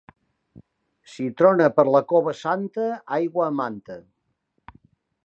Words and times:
Si 1.15 1.27
trona 1.41 1.67
per 1.79 1.85
la 1.95 2.01
Cova 2.13 2.33
Santa, 2.39 2.87
aigua 3.19 3.47
a 3.49 3.53
manta. 3.63 3.99